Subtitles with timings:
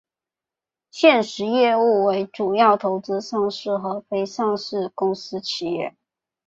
[0.89, 5.95] 现时业务为主要投资上市和非上市公司企业。